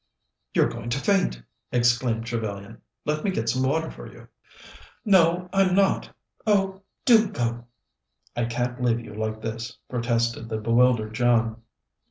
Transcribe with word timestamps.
"You're 0.55 0.67
going 0.67 0.89
to 0.89 0.99
faint!" 0.99 1.43
exclaimed 1.71 2.25
Trevellyan. 2.25 2.81
"Let 3.05 3.23
me 3.23 3.29
get 3.29 3.49
some 3.49 3.61
water 3.61 3.91
for 3.91 4.11
you." 4.11 4.27
"No, 5.05 5.47
I'm 5.53 5.75
not. 5.75 6.09
Oh, 6.47 6.81
do 7.05 7.29
go!" 7.29 7.65
"I 8.35 8.45
can't 8.45 8.81
leave 8.81 8.99
you 8.99 9.13
like 9.13 9.43
this," 9.43 9.77
protested 9.89 10.49
the 10.49 10.57
bewildered 10.57 11.13
John. 11.13 11.61